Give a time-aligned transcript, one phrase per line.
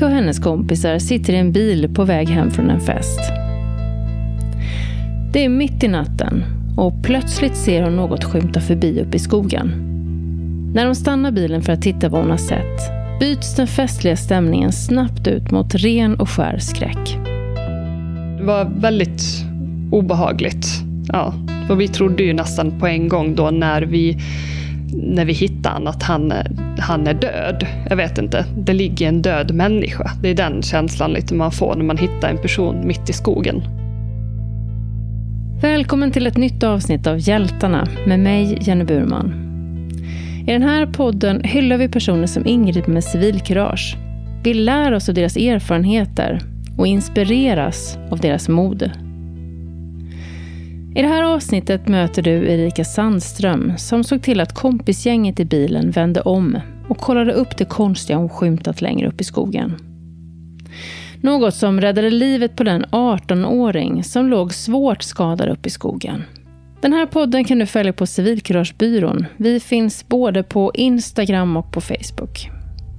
[0.00, 3.20] Erika och hennes kompisar sitter i en bil på väg hem från en fest.
[5.32, 6.44] Det är mitt i natten
[6.76, 9.72] och plötsligt ser hon något skymta förbi uppe i skogen.
[10.74, 12.80] När de stannar bilen för att titta vad hon har sett
[13.20, 17.18] byts den festliga stämningen snabbt ut mot ren och skär skräck.
[18.38, 19.22] Det var väldigt
[19.90, 20.66] obehagligt.
[21.08, 21.34] Ja,
[21.66, 24.18] för vi trodde ju nästan på en gång då när vi,
[24.92, 26.32] när vi hittar han att han,
[26.78, 27.66] han är död.
[27.88, 30.10] Jag vet inte, det ligger en död människa.
[30.22, 33.62] Det är den känslan lite man får när man hittar en person mitt i skogen.
[35.62, 39.46] Välkommen till ett nytt avsnitt av Hjältarna med mig, Jenny Burman.
[40.46, 43.96] I den här podden hyllar vi personer som ingriper med civilkurage.
[44.42, 46.40] Vi lär oss av deras erfarenheter
[46.78, 48.90] och inspireras av deras mod.
[50.94, 55.90] I det här avsnittet möter du Erika Sandström som såg till att kompisgänget i bilen
[55.90, 59.74] vände om och kollade upp det konstiga hon skymtat längre upp i skogen.
[61.20, 66.22] Något som räddade livet på den 18-åring som låg svårt skadad upp i skogen.
[66.80, 69.26] Den här podden kan du följa på Civilkuragebyrån.
[69.36, 72.50] Vi finns både på Instagram och på Facebook.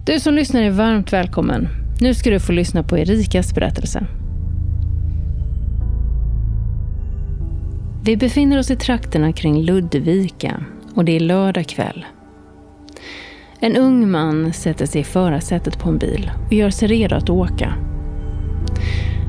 [0.06, 1.68] Du som lyssnar är varmt välkommen.
[2.02, 4.08] Nu ska du få lyssna på Erikas berättelse.
[8.04, 10.64] Vi befinner oss i trakterna kring Ludvika
[10.96, 12.06] och det är lördag kväll.
[13.60, 17.30] En ung man sätter sig i förarsätet på en bil och gör sig redo att
[17.30, 17.74] åka.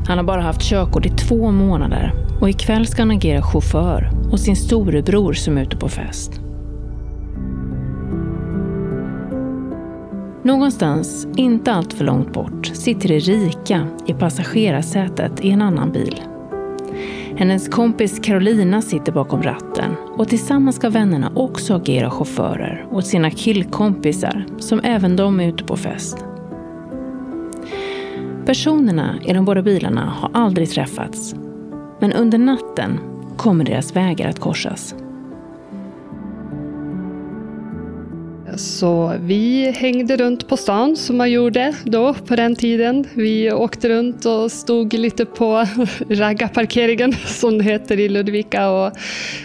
[0.06, 4.40] Han har bara haft körkort i två månader och ikväll ska han agera chaufför och
[4.40, 6.40] sin storebror som är ute på fest.
[10.42, 16.22] Någonstans, inte allt för långt bort, sitter Erika i passagerarsätet i en annan bil.
[17.42, 23.30] Hennes kompis Carolina sitter bakom ratten och tillsammans ska vännerna också agera chaufförer åt sina
[23.30, 26.24] killkompisar som även de är ute på fest.
[28.46, 31.34] Personerna i de båda bilarna har aldrig träffats.
[32.00, 32.98] Men under natten
[33.36, 34.94] kommer deras vägar att korsas.
[38.56, 43.06] Så vi hängde runt på stan som man gjorde då på den tiden.
[43.14, 45.66] Vi åkte runt och stod lite på
[46.08, 48.92] raggarparkeringen som det heter i Ludvika och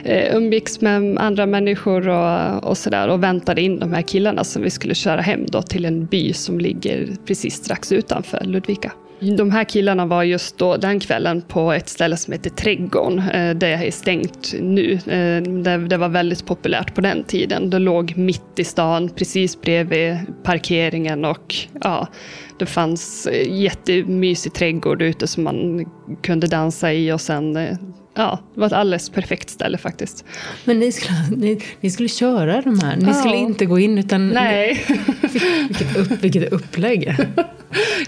[0.03, 4.61] eh, umgicks med andra människor och, och sådär och väntade in de här killarna som
[4.61, 8.91] vi skulle köra hem då till en by som ligger precis strax utanför Ludvika.
[9.19, 13.19] De här killarna var just då den kvällen på ett ställe som heter Trädgården.
[13.19, 14.93] Eh, det är stängt nu.
[14.93, 15.41] Eh,
[15.87, 17.69] det var väldigt populärt på den tiden.
[17.69, 22.07] Det låg mitt i stan, precis bredvid parkeringen och ja,
[22.59, 25.85] det fanns eh, jättemysig trädgård ute som man
[26.21, 27.57] kunde dansa i och sen
[28.17, 30.25] Ja, det var ett alldeles perfekt ställe faktiskt.
[30.65, 32.95] Men ni skulle, ni, ni skulle köra de här?
[32.95, 33.13] Ni Ja.
[33.13, 34.29] skulle inte gå in utan...
[34.29, 34.85] Nej.
[35.67, 37.15] Vilket, upp, vilket upplägg.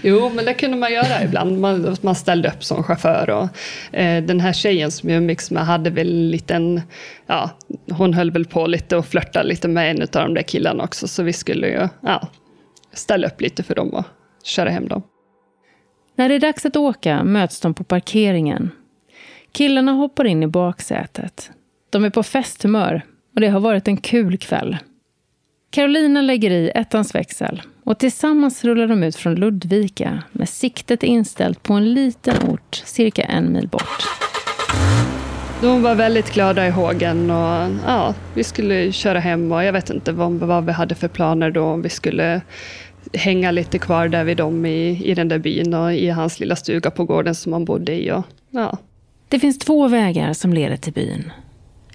[0.02, 1.60] Jo, men det kunde man göra ibland.
[1.60, 3.30] Man, man ställde upp som chaufför.
[3.30, 3.48] Och,
[3.98, 6.80] eh, den här tjejen som jag umgicks med hade väl en liten...
[7.26, 7.50] Ja,
[7.90, 11.08] hon höll väl på lite och flörtade lite med en av de där killarna också.
[11.08, 12.28] Så vi skulle ju ja,
[12.92, 14.04] ställa upp lite för dem och
[14.44, 15.02] köra hem dem.
[16.16, 18.70] När det är dags att åka möts de på parkeringen.
[19.52, 21.50] Killarna hoppar in i baksätet.
[21.90, 23.02] De är på festhumör
[23.34, 24.76] och det har varit en kul kväll.
[25.70, 31.62] Carolina lägger i ettans växel och tillsammans rullar de ut från Ludvika med siktet inställt
[31.62, 34.02] på en liten ort cirka en mil bort.
[35.62, 39.90] De var väldigt glada i hågen och ja, vi skulle köra hem och jag vet
[39.90, 41.64] inte vad, vad vi hade för planer då.
[41.64, 42.40] Om vi skulle
[43.12, 46.56] hänga lite kvar där vid dem i, i den där byn och i hans lilla
[46.56, 48.12] stuga på gården som han bodde i.
[48.12, 48.78] Och, ja.
[49.30, 51.32] Det finns två vägar som leder till byn.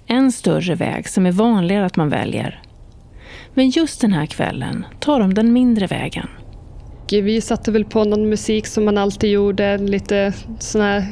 [0.06, 2.62] En större väg som är vanligare att man väljer.
[3.54, 6.28] Men just den här kvällen tar de den mindre vägen
[7.12, 11.06] vi satte väl på någon musik som man alltid gjorde, lite sån här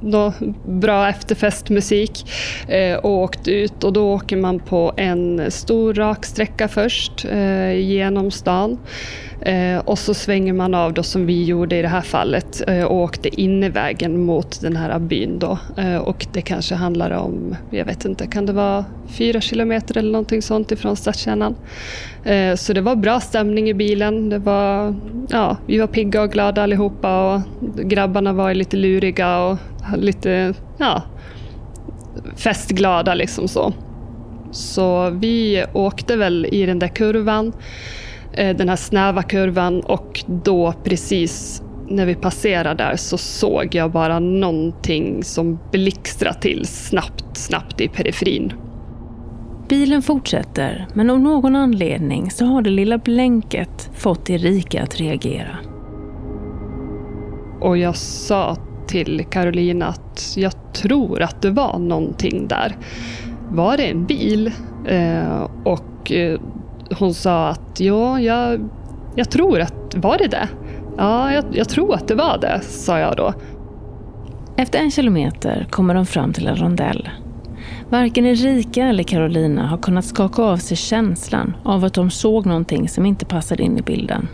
[0.00, 0.32] då,
[0.64, 2.30] bra efterfestmusik
[2.68, 3.84] eh, och åkte ut.
[3.84, 8.78] Och då åker man på en stor rak sträcka först eh, genom stan.
[9.40, 12.84] Eh, och så svänger man av då som vi gjorde i det här fallet eh,
[12.84, 15.58] och åkte in i vägen mot den här byn då.
[15.76, 20.12] Eh, och det kanske handlar om, jag vet inte, kan det vara fyra kilometer eller
[20.12, 21.56] någonting sånt ifrån stadskärnan.
[22.24, 24.28] Eh, så det var bra stämning i bilen.
[24.28, 24.94] Det var,
[25.28, 27.40] ja, vi var pigga och glada allihopa och
[27.76, 29.58] grabbarna var lite luriga och
[29.96, 31.02] lite ja,
[32.36, 33.72] festglada liksom så.
[34.50, 37.52] Så vi åkte väl i den där kurvan,
[38.32, 43.90] eh, den här snäva kurvan och då precis när vi passerade där så såg jag
[43.90, 48.52] bara någonting som blixtrade till snabbt, snabbt i periferin.
[49.68, 55.58] Bilen fortsätter, men av någon anledning så har det lilla blänket fått Erika att reagera.
[57.60, 58.56] Och jag sa
[58.86, 62.76] till Carolina att jag tror att det var någonting där.
[63.50, 64.52] Var det en bil?
[64.86, 66.40] Eh, och eh,
[66.98, 68.68] hon sa att ja, jag,
[69.14, 70.48] jag tror att, var det det?
[70.96, 73.34] Ja, jag, jag tror att det var det, sa jag då.
[74.56, 77.08] Efter en kilometer kommer de fram till en rondell.
[77.94, 82.88] Varken Erika eller Carolina har kunnat skaka av sig känslan av att de såg någonting
[82.88, 84.28] som inte passade in i bilden.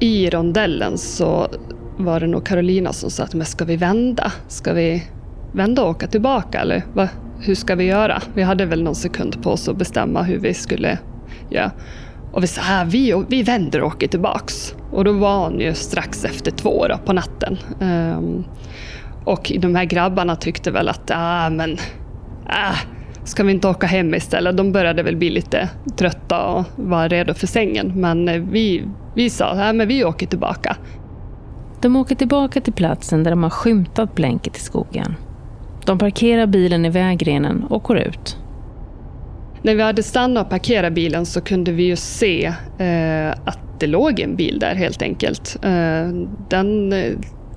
[0.00, 1.48] I rondellen så
[1.96, 4.32] var det nog Carolina som sa att men ska vi vända?
[4.48, 5.04] Ska vi
[5.52, 7.08] vända och åka tillbaka eller va?
[7.40, 8.22] hur ska vi göra?
[8.34, 10.98] Vi hade väl någon sekund på oss att bestämma hur vi skulle
[11.50, 11.70] göra.
[12.32, 14.74] Och vi sa här, vi, vi vänder och åker tillbaks.
[14.90, 17.58] Och då var hon ju strax efter två då, på natten.
[17.80, 18.44] Um,
[19.24, 21.78] och de här grabbarna tyckte väl att, ah, men,
[22.46, 22.76] ah,
[23.24, 24.56] ska vi inte åka hem istället?
[24.56, 27.92] De började väl bli lite trötta och var redo för sängen.
[27.94, 30.76] Men eh, vi, vi sa, ah, men vi åker tillbaka.
[31.80, 35.14] De åker tillbaka till platsen där de har skymtat blänket i skogen.
[35.86, 38.38] De parkerar bilen i vägrenen och går ut.
[39.62, 42.46] När vi hade stannat och parkerat bilen så kunde vi ju se
[42.78, 45.58] eh, att det låg en bil där helt enkelt.
[45.62, 46.08] Eh,
[46.48, 46.94] den,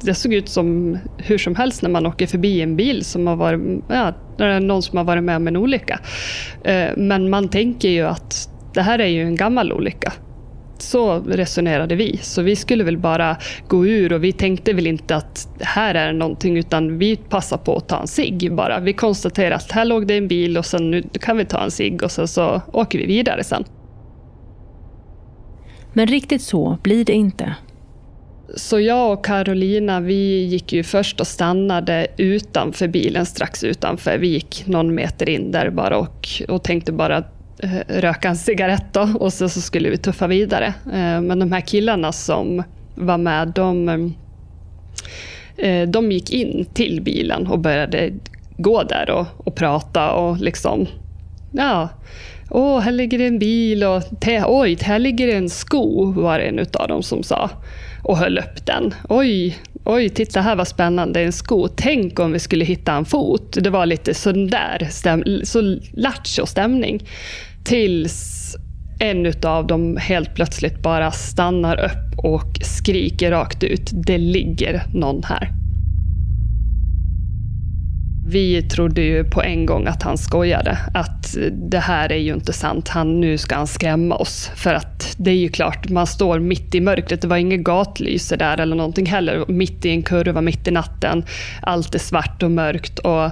[0.01, 3.35] det såg ut som hur som helst när man åker förbi en bil som har
[3.35, 4.13] varit, ja,
[4.59, 5.99] någon som har varit med om en olycka.
[6.63, 10.13] Eh, men man tänker ju att det här är ju en gammal olycka.
[10.79, 12.17] Så resonerade vi.
[12.17, 16.13] Så vi skulle väl bara gå ur och vi tänkte väl inte att här är
[16.13, 18.79] någonting utan vi passade på att ta en cigg bara.
[18.79, 21.71] Vi konstaterade att här låg det en bil och sen nu kan vi ta en
[21.71, 23.63] cigg och sen så åker vi vidare sen.
[25.94, 27.55] Men riktigt så blir det inte.
[28.55, 34.17] Så jag och Carolina, vi gick ju först och stannade utanför bilen, strax utanför.
[34.17, 37.23] Vi gick någon meter in där bara och, och tänkte bara
[37.59, 40.65] Eh, röka en cigarett då, och så, så skulle vi tuffa vidare.
[40.85, 42.63] Eh, men de här killarna som
[42.95, 43.89] var med, de,
[45.57, 48.11] eh, de gick in till bilen och började
[48.57, 50.88] gå där och, och prata och liksom,
[51.51, 51.89] ja,
[52.49, 54.03] åh, här ligger det en bil och
[54.45, 57.49] oj, här ligger det en sko, var det en av dem som sa
[58.03, 58.94] och höll upp den.
[59.09, 61.67] Oj, oj, titta här vad spännande, en sko.
[61.67, 63.57] Tänk om vi skulle hitta en fot.
[63.61, 67.07] Det var lite sån där stäm så lattjo stämning.
[67.63, 68.55] Tills
[68.99, 73.91] en av dem helt plötsligt bara stannar upp och skriker rakt ut.
[73.94, 75.56] Det ligger någon här.
[78.29, 80.77] Vi trodde ju på en gång att han skojade.
[80.94, 82.89] Att det här är ju inte sant.
[82.89, 84.51] Han, nu ska han skrämma oss.
[84.56, 87.21] För att det är ju klart, man står mitt i mörkret.
[87.21, 89.45] Det var inget gatlyse där eller någonting heller.
[89.47, 91.25] Mitt i en kurva, mitt i natten.
[91.62, 93.00] Allt är svart och mörkt.
[93.00, 93.31] Och,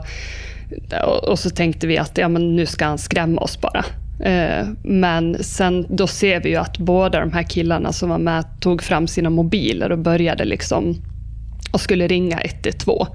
[1.30, 3.86] och så tänkte vi att ja, men nu ska han skrämma oss bara.
[4.30, 8.46] Eh, men sen då ser vi ju att båda de här killarna som var med
[8.62, 10.96] tog fram sina mobiler och började liksom
[11.76, 13.06] och skulle ringa 112.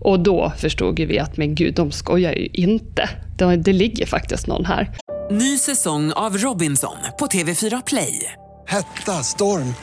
[0.00, 3.08] Och då förstod vi att men gud, de skojar ju inte.
[3.38, 4.96] Det, det ligger faktiskt någon här.
[5.30, 8.32] Ny säsong av Robinson på TV4 Play.
[8.66, 9.74] Hetta, storm,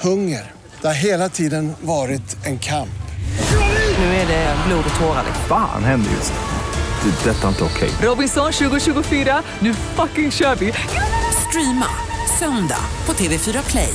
[0.00, 0.42] hunger.
[0.80, 3.00] Det har hela tiden varit en kamp.
[3.98, 5.24] Nu är det blod och tårar.
[5.48, 6.40] Fan händer just det.
[7.02, 7.90] Det är detta inte okej.
[8.02, 10.72] Robinson 2024, nu fucking kör vi!
[11.48, 11.86] Streama
[12.38, 13.94] söndag på TV4 Play.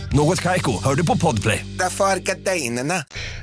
[0.13, 1.65] Något Kaiko, hör du på Podplay.
[1.79, 2.93] Därför är gardinerna.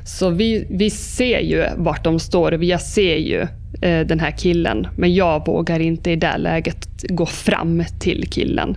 [0.04, 3.40] Så vi, vi ser ju vart de står vi ser ju
[3.82, 4.88] eh, den här killen.
[4.96, 8.76] Men jag vågar inte i det läget gå fram till killen.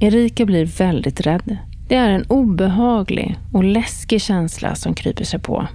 [0.00, 1.56] Erika blir väldigt rädd.
[1.88, 5.66] Det är en obehaglig och läskig känsla som kryper sig på.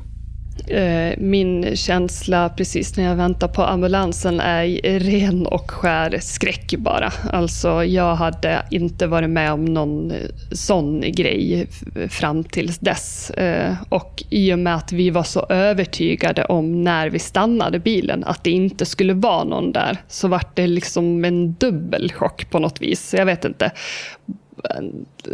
[0.68, 7.14] Eh, min känsla precis när jag väntar på ambulansen är ren och skär skräck bara.
[7.34, 10.18] Alltså jag hade inte varit med om någon eh,
[10.52, 11.68] sån grej
[12.10, 13.30] fram tills dess.
[13.30, 18.24] Eh, och i och med att vi var så övertygade om när vi stannade bilen
[18.24, 22.60] att det inte skulle vara någon där så vart det liksom en dubbel chock på
[22.60, 23.14] något vis.
[23.18, 23.72] Jag vet inte.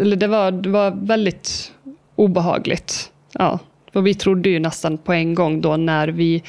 [0.02, 1.72] Eller det var, det var väldigt
[2.16, 3.12] obehagligt.
[3.34, 3.60] Ja.
[3.94, 6.44] För vi trodde ju nästan på en gång då när vi,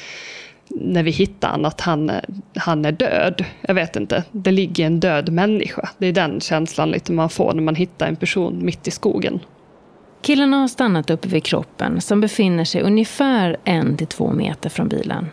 [0.67, 2.11] när vi hittade han att han,
[2.55, 3.45] han är död.
[3.61, 5.89] Jag vet inte, det ligger en död människa.
[5.97, 9.39] Det är den känslan lite man får när man hittar en person mitt i skogen.
[10.21, 14.87] Killarna har stannat uppe vid kroppen som befinner sig ungefär en till två meter från
[14.87, 15.27] bilen.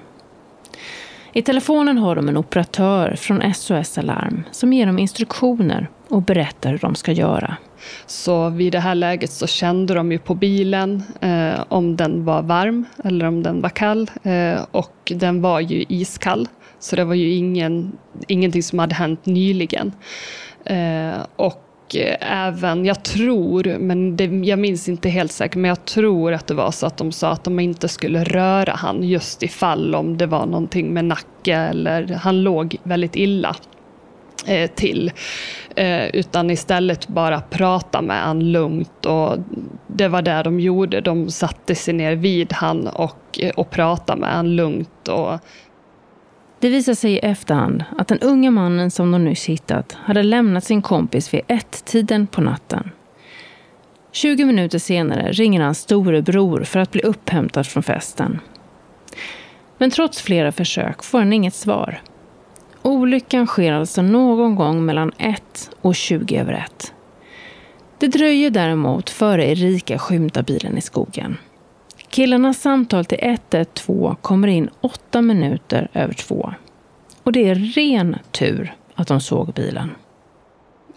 [1.33, 6.71] I telefonen har de en operatör från SOS Alarm som ger dem instruktioner och berättar
[6.71, 7.57] hur de ska göra.
[8.07, 12.43] Så vid det här läget så kände de ju på bilen eh, om den var
[12.43, 14.11] varm eller om den var kall.
[14.23, 16.49] Eh, och den var ju iskall.
[16.79, 17.93] Så det var ju ingen,
[18.29, 19.93] ingenting som hade hänt nyligen.
[20.65, 21.69] Eh, och
[22.21, 26.55] även, jag tror, men det, jag minns inte helt säkert, men jag tror att det
[26.55, 30.27] var så att de sa att de inte skulle röra han just ifall om det
[30.27, 33.57] var någonting med nacke eller han låg väldigt illa
[34.47, 35.13] Eh, till.
[35.77, 39.37] Eh, utan istället bara prata med han lugnt och
[39.87, 41.01] det var det de gjorde.
[41.01, 45.09] De satte sig ner vid han och, eh, och pratade med han lugnt.
[45.09, 45.39] Och...
[46.61, 50.65] Det visade sig i efterhand att den unga mannen som de nyss hittat hade lämnat
[50.65, 52.91] sin kompis vid ett-tiden på natten.
[54.13, 58.41] 20 minuter senare ringer hans storebror för att bli upphämtad från festen.
[59.79, 62.01] Men trots flera försök får han inget svar.
[62.83, 66.93] Olyckan sker alltså någon gång mellan 1 och 20 över 1.
[67.99, 71.37] Det dröjer däremot före Erika skymtar bilen i skogen.
[72.09, 76.53] Killarnas samtal till 112 kommer in åtta minuter över två.
[77.23, 79.91] Och det är ren tur att de såg bilen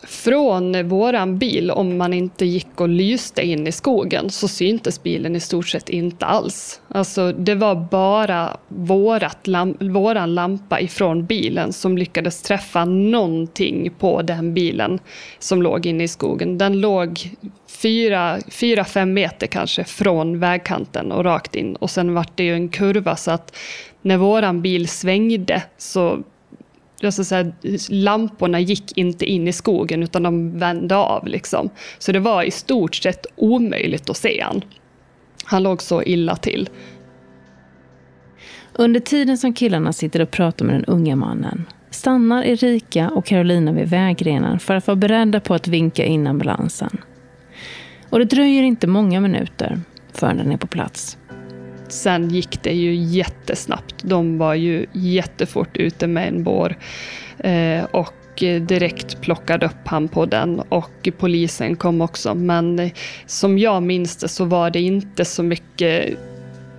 [0.05, 5.35] från våran bil, om man inte gick och lyste in i skogen, så syntes bilen
[5.35, 6.81] i stort sett inte alls.
[6.87, 14.21] Alltså det var bara vårat lamp våran lampa ifrån bilen som lyckades träffa någonting på
[14.21, 14.99] den bilen
[15.39, 16.57] som låg inne i skogen.
[16.57, 17.29] Den låg
[17.67, 21.75] fyra, fyra, fem meter kanske från vägkanten och rakt in.
[21.75, 23.55] Och sen var det ju en kurva så att
[24.01, 26.23] när våran bil svängde så
[27.03, 27.53] alltså så här,
[27.89, 31.27] lamporna gick inte in i skogen utan de vände av.
[31.27, 31.69] Liksom.
[31.99, 34.61] Så det var i stort sett omöjligt att se han.
[35.45, 36.69] Han låg så illa till.
[38.73, 43.71] Under tiden som killarna sitter och pratar med den unga mannen stannar Erika och Carolina
[43.71, 46.97] vid vägrenen för att vara beredda på att vinka in ambulansen.
[48.09, 49.79] Och det dröjer inte många minuter
[50.13, 51.17] förrän den är på plats.
[51.87, 53.95] Sen gick det ju jättesnabbt.
[54.01, 56.75] De var ju jättefort ute med en bår.
[57.39, 58.13] Eh, och
[58.61, 62.35] direkt plockade upp han på den och polisen kom också.
[62.35, 62.91] Men eh,
[63.25, 66.17] som jag minns det så var det inte så mycket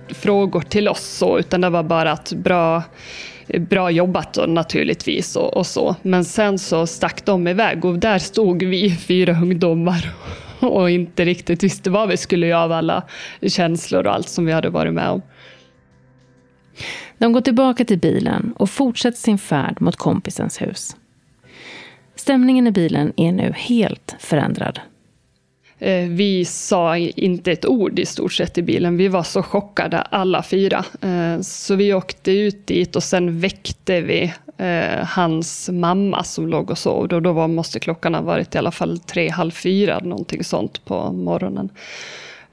[0.09, 2.83] frågor till oss så, utan det var bara att bra,
[3.47, 5.95] eh, bra jobbat då, naturligtvis och, och så.
[6.01, 10.11] Men sen så stack de iväg och där stod vi fyra ungdomar
[10.65, 13.03] och inte riktigt visste vad vi skulle göra av alla
[13.41, 15.21] känslor och allt som vi hade varit med om.
[17.17, 20.95] De går tillbaka till bilen och fortsätter sin färd mot kompisens hus.
[22.15, 24.79] Stämningen i bilen är nu helt förändrad.
[25.79, 28.97] Eh, vi sa inte ett ord i stort sett i bilen.
[28.97, 30.85] Vi var så chockade alla fyra.
[31.01, 36.71] Eh, så vi åkte ut dit och sen väckte vi eh, hans mamma som låg
[36.71, 37.13] och sov.
[37.13, 40.85] Och då var, måste klockan ha varit i alla fall tre, halv fyra, någonting sånt
[40.85, 41.69] på morgonen.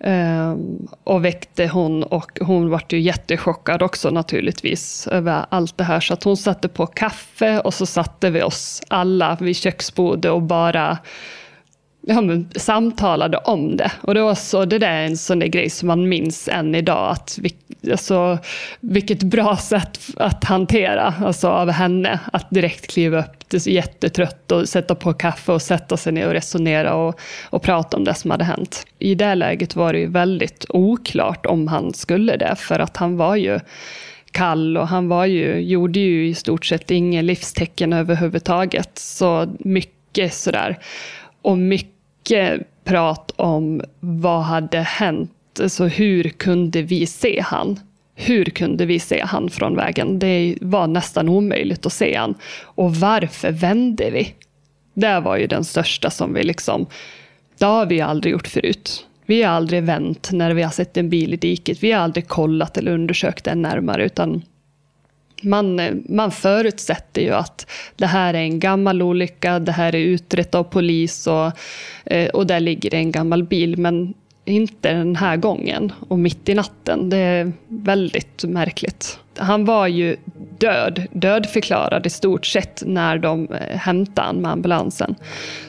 [0.00, 6.00] Ehm, och väckte hon och hon vart ju jättechockad också naturligtvis över allt det här.
[6.00, 10.42] Så att hon satte på kaffe och så satte vi oss alla vid köksbordet och
[10.42, 10.98] bara
[12.06, 13.92] ja, men, samtalade om det.
[14.00, 16.74] Och det, var så, det där är en sån där grej som man minns än
[16.74, 17.10] idag.
[17.10, 17.54] Att vi,
[17.90, 18.38] alltså,
[18.80, 22.20] vilket bra sätt att hantera alltså, av henne.
[22.32, 26.26] Att direkt kliva upp, det är jättetrött och sätta på kaffe och sätta sig ner
[26.26, 27.20] och resonera och,
[27.50, 28.86] och prata om det som hade hänt.
[28.98, 32.54] I det läget var det ju väldigt oklart om han skulle det.
[32.56, 33.60] För att han var ju
[34.32, 38.98] kall och han var ju, gjorde ju i stort sett inga livstecken överhuvudtaget.
[38.98, 40.78] Så mycket sådär.
[41.42, 41.93] Och mycket
[42.24, 45.30] mycket prat om vad hade hänt.
[45.60, 47.80] Alltså hur kunde vi se han?
[48.14, 50.18] Hur kunde vi se han från vägen?
[50.18, 52.34] Det var nästan omöjligt att se han.
[52.62, 54.34] Och varför vände vi?
[54.94, 56.86] Det var ju den största som vi liksom,
[57.58, 59.06] det har vi aldrig gjort förut.
[59.26, 61.82] Vi har aldrig vänt när vi har sett en bil i diket.
[61.82, 64.42] Vi har aldrig kollat eller undersökt den närmare, utan
[65.44, 70.54] man, man förutsätter ju att det här är en gammal olycka, det här är utrett
[70.54, 71.50] av polis och,
[72.04, 73.78] eh, och där ligger det en gammal bil.
[73.78, 77.10] Men inte den här gången och mitt i natten.
[77.10, 79.18] Det är väldigt märkligt.
[79.38, 80.16] Han var ju
[80.58, 85.14] död, dödförklarad i stort sett när de eh, hämtade honom med ambulansen.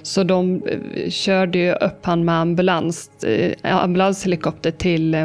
[0.02, 5.16] Så de eh, körde ju upp han med ambulans, eh, ambulanshelikopter till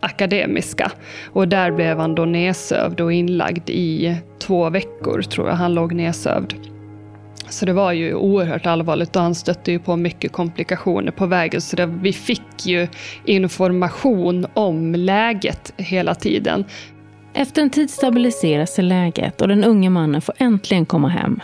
[0.00, 0.92] Akademiska.
[1.32, 5.92] Och där blev han då nedsövd och inlagd i två veckor, tror jag han låg
[5.92, 6.54] nedsövd.
[7.50, 11.60] Så det var ju oerhört allvarligt och han stötte ju på mycket komplikationer på vägen.
[11.60, 12.88] Så det, vi fick ju
[13.24, 16.64] information om läget hela tiden.
[17.34, 21.40] Efter en tid stabiliserar sig läget och den unge mannen får äntligen komma hem.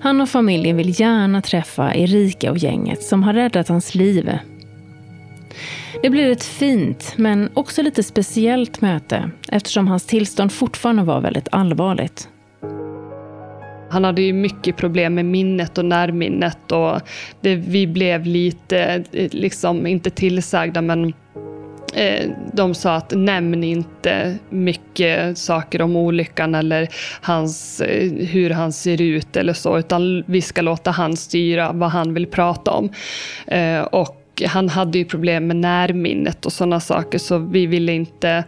[0.00, 4.38] Han och familjen vill gärna träffa Erika och gänget som har räddat hans liv.
[6.02, 11.48] Det blir ett fint, men också lite speciellt möte eftersom hans tillstånd fortfarande var väldigt
[11.50, 12.28] allvarligt.
[13.94, 17.00] Han hade ju mycket problem med minnet och närminnet och
[17.40, 21.12] det, vi blev lite, eh, liksom inte tillsagda men
[21.94, 26.88] eh, de sa att nämn inte mycket saker om olyckan eller
[27.20, 31.90] hans, eh, hur han ser ut eller så, utan vi ska låta han styra vad
[31.90, 32.90] han vill prata om.
[33.46, 38.44] Eh, och han hade ju problem med närminnet och sådana saker, så vi ville inte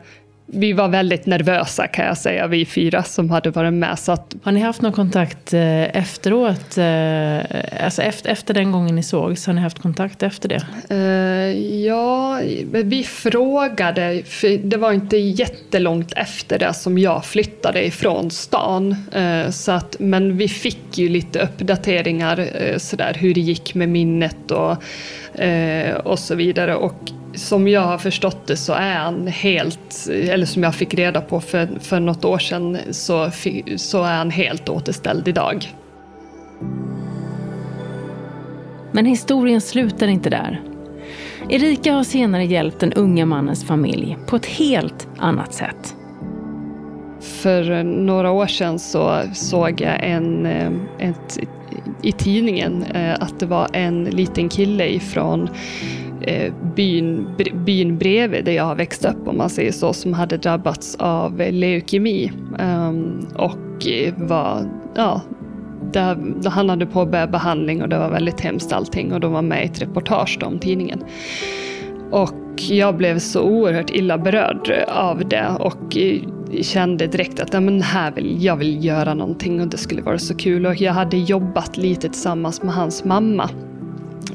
[0.49, 3.99] vi var väldigt nervösa kan jag säga, vi fyra som hade varit med.
[3.99, 4.35] Så att...
[4.43, 6.79] Har ni haft någon kontakt eh, efteråt?
[6.79, 10.67] Eh, alltså efter, efter den gången ni sågs, har ni haft kontakt efter det?
[10.91, 18.31] Uh, ja, vi frågade, för det var inte jättelångt efter det som jag flyttade ifrån
[18.31, 18.97] stan.
[19.51, 22.49] Så att, men vi fick ju lite uppdateringar,
[22.79, 24.77] sådär, hur det gick med minnet och,
[26.05, 26.75] och så vidare.
[26.75, 31.21] Och som jag har förstått det så är han helt, eller som jag fick reda
[31.21, 33.31] på för, för något år sedan, så,
[33.77, 35.73] så är han helt återställd idag.
[38.93, 40.61] Men historien slutar inte där.
[41.49, 45.95] Erika har senare hjälpt den unga mannens familj på ett helt annat sätt.
[47.21, 51.39] För några år sedan så såg jag en, eh, ett,
[52.03, 55.49] i tidningen eh, att det var en liten kille ifrån
[56.21, 57.27] Eh, byn,
[57.65, 61.39] byn bredvid där jag har växt upp, om man säger så, som hade drabbats av
[61.51, 62.33] leukemi.
[62.59, 65.23] Um, och eh, var, ja,
[65.93, 66.17] där,
[66.49, 69.67] han hade påbörjat behandling och det var väldigt hemskt allting och de var med i
[69.67, 71.05] ett reportage om tidningen.
[72.11, 76.21] Och jag blev så oerhört illa berörd av det och eh,
[76.63, 80.19] kände direkt att ja, men här vill, jag vill göra någonting och det skulle vara
[80.19, 80.67] så kul.
[80.67, 83.51] Och jag hade jobbat lite tillsammans med hans mamma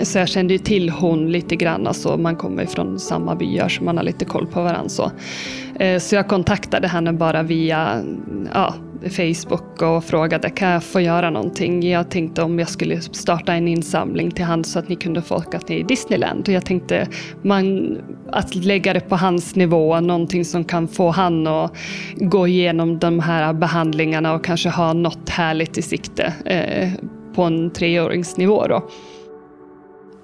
[0.04, 3.84] så jag kände ju till hon lite grann, alltså man kommer från samma byar så
[3.84, 4.90] man har lite koll på varandra.
[4.90, 5.12] Så,
[5.80, 8.04] eh, så jag kontaktade henne bara via
[8.54, 8.74] ja,
[9.10, 11.90] Facebook och frågade kan jag få göra någonting.
[11.90, 15.36] Jag tänkte om jag skulle starta en insamling till han så att ni kunde få
[15.36, 16.48] åka till Disneyland.
[16.48, 17.08] Och jag tänkte
[17.42, 17.98] man,
[18.32, 21.78] att lägga det på hans nivå, någonting som kan få han att
[22.16, 26.92] gå igenom de här behandlingarna och kanske ha något härligt i sikte eh,
[27.36, 28.68] på en treåringsnivå.
[28.68, 28.90] Då.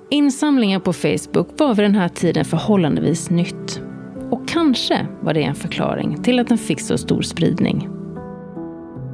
[0.10, 3.82] Insamlingar på Facebook var vid den här tiden förhållandevis nytt.
[4.32, 7.97] Och kanske var det en förklaring till att den fick så stor spridning.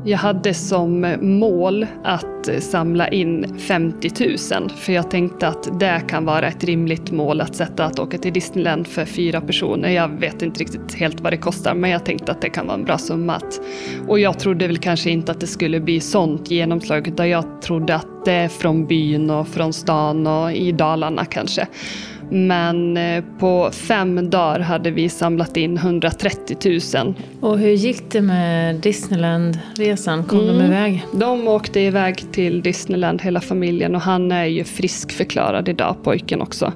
[0.05, 4.11] Jag hade som mål att samla in 50
[4.59, 8.17] 000 för jag tänkte att det kan vara ett rimligt mål att sätta att åka
[8.17, 9.89] till Disneyland för fyra personer.
[9.89, 12.77] Jag vet inte riktigt helt vad det kostar men jag tänkte att det kan vara
[12.77, 13.41] en bra summa.
[14.07, 17.95] och jag trodde väl kanske inte att det skulle bli sånt genomslag utan jag trodde
[17.95, 21.67] att det är från byn och från stan och i Dalarna kanske.
[22.33, 27.13] Men eh, på fem dagar hade vi samlat in 130 000.
[27.41, 30.23] Och hur gick det med Disneyland-resan?
[30.23, 30.57] Kom mm.
[30.57, 31.05] de iväg?
[31.13, 36.73] De åkte iväg till Disneyland hela familjen och han är ju friskförklarad idag, pojken också.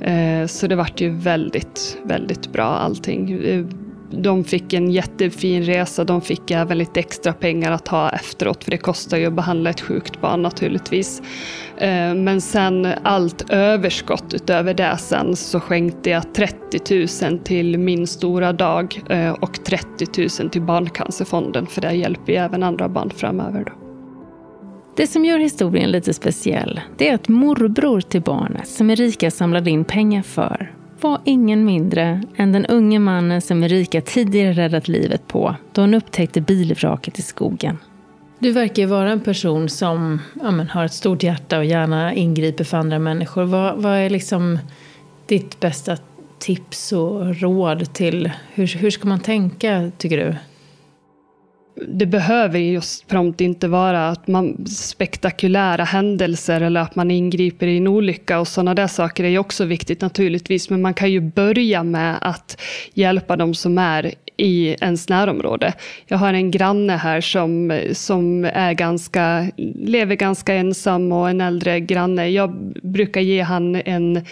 [0.00, 3.64] Eh, så det vart ju väldigt, väldigt bra allting eh,
[4.10, 6.04] de fick en jättefin resa.
[6.04, 9.70] De fick även lite extra pengar att ha efteråt, för det kostar ju att behandla
[9.70, 11.22] ett sjukt barn naturligtvis.
[11.78, 18.06] Eh, men sen allt överskott utöver det sen så skänkte jag 30 000 till Min
[18.06, 23.10] stora dag eh, och 30 000 till Barncancerfonden, för det hjälper ju även andra barn
[23.10, 23.64] framöver.
[23.64, 23.72] Då.
[24.96, 29.70] Det som gör historien lite speciell, det är att morbror till barnet som Erika samlade
[29.70, 35.28] in pengar för var ingen mindre än den unge mannen som Erika tidigare räddat livet
[35.28, 37.78] på då hon upptäckte bilvraket i skogen.
[38.38, 42.64] Du verkar vara en person som ja, men, har ett stort hjärta och gärna ingriper
[42.64, 43.44] för andra människor.
[43.44, 44.58] Vad, vad är liksom
[45.26, 45.96] ditt bästa
[46.38, 50.34] tips och råd till hur, hur ska man tänka, tycker du?
[51.88, 57.76] Det behöver just prompt inte vara att man spektakulära händelser eller att man ingriper i
[57.76, 60.70] en olycka och sådana där saker är ju också viktigt naturligtvis.
[60.70, 62.60] Men man kan ju börja med att
[62.94, 65.72] hjälpa de som är i ens närområde.
[66.06, 71.80] Jag har en granne här som, som är ganska, lever ganska ensam och en äldre
[71.80, 72.28] granne.
[72.28, 72.50] Jag
[72.82, 74.24] brukar ge han en,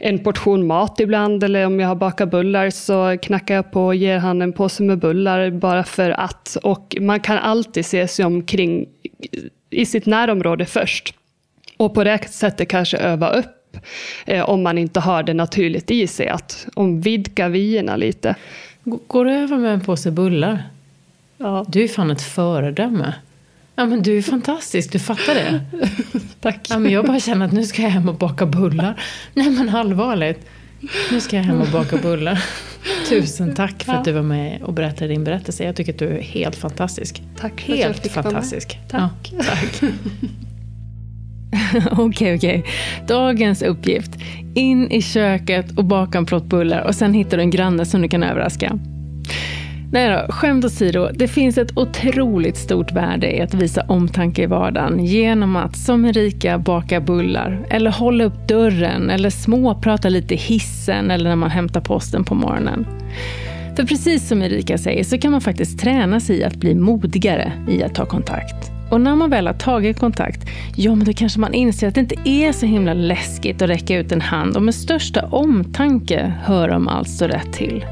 [0.00, 3.94] en portion mat ibland eller om jag har bakat bullar så knackar jag på och
[3.94, 6.56] ger han en påse med bullar bara för att.
[6.62, 8.86] Och man kan alltid se sig omkring
[9.70, 11.14] i sitt närområde först.
[11.76, 13.76] Och på det sättet kanske öva upp
[14.26, 18.34] eh, om man inte har det naturligt i sig, att om vidga vyerna lite.
[18.84, 20.62] Går du över med en påse bullar?
[21.38, 21.64] Ja.
[21.68, 23.14] Du är fan ett föredöme.
[23.76, 25.60] Ja, men du är fantastisk, du fattar det?
[26.40, 26.66] Tack.
[26.70, 29.00] Ja, men jag bara känner att nu ska jag hem och baka bullar.
[29.34, 30.46] Nej men allvarligt.
[31.12, 32.44] Nu ska jag hem och baka bullar.
[33.08, 35.64] Tusen tack för att du var med och berättade din berättelse.
[35.64, 37.22] Jag tycker att du är helt fantastisk.
[37.36, 38.32] Tack för att jag Helt fick vara med.
[38.32, 38.78] fantastisk.
[38.88, 39.32] Tack.
[39.38, 39.82] Ja, tack.
[41.90, 42.64] Okej, okej.
[43.06, 44.10] Dagens uppgift.
[44.54, 48.02] In i köket och baka en plåt bullar och sen hittar du en granne som
[48.02, 48.78] du kan överraska.
[49.92, 51.08] Nej då, skämt åsido.
[51.14, 56.04] Det finns ett otroligt stort värde i att visa omtanke i vardagen genom att, som
[56.04, 61.50] Erika, baka bullar eller hålla upp dörren eller småprata lite i hissen eller när man
[61.50, 62.86] hämtar posten på morgonen.
[63.76, 67.52] För precis som Erika säger så kan man faktiskt träna sig i att bli modigare
[67.68, 68.81] i att ta kontakt.
[68.92, 72.00] Och när man väl har tagit kontakt, ja men då kanske man inser att det
[72.00, 76.76] inte är så himla läskigt att räcka ut en hand och med största omtanke höra
[76.76, 77.84] om allt står rätt till.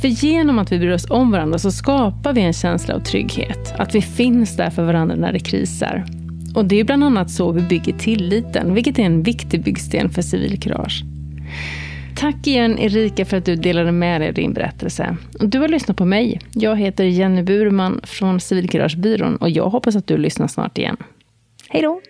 [0.00, 3.74] För genom att vi bryr oss om varandra så skapar vi en känsla av trygghet.
[3.78, 6.04] Att vi finns där för varandra när det krisar.
[6.54, 10.22] Och det är bland annat så vi bygger tilliten, vilket är en viktig byggsten för
[10.22, 11.04] civilkurage.
[12.16, 15.16] Tack igen Erika för att du delade med dig av din berättelse.
[15.32, 16.40] Du har lyssnat på mig.
[16.52, 20.96] Jag heter Jenny Burman från Civilkuragebyrån och jag hoppas att du lyssnar snart igen.
[21.68, 22.00] Hej då!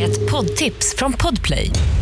[0.00, 1.70] Ett poddtips från Podplay.